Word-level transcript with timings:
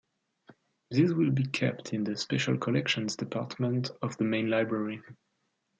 These 0.89 1.13
will 1.13 1.29
be 1.29 1.45
kept 1.45 1.93
in 1.93 2.03
the 2.03 2.17
Special 2.17 2.57
Collections 2.57 3.15
department 3.15 3.91
of 4.01 4.17
the 4.17 4.23
main 4.23 4.49
library. 4.49 5.03